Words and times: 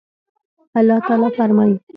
الله 0.77 0.99
تعالى 0.99 1.29
فرمايي 1.37 1.79